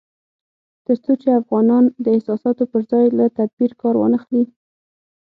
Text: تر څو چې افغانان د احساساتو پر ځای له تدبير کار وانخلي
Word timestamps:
تر 0.85 0.95
څو 1.03 1.11
چې 1.21 1.29
افغانان 1.41 1.83
د 2.03 2.05
احساساتو 2.15 2.63
پر 2.71 2.81
ځای 2.91 3.05
له 3.17 3.25
تدبير 3.37 3.71
کار 3.81 3.95
وانخلي 3.97 4.43